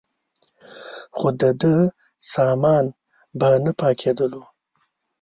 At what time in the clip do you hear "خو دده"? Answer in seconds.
1.15-1.73